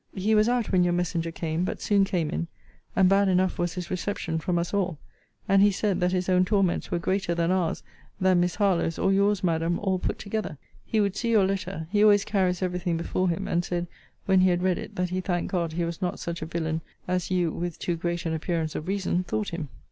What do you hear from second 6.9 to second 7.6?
greater than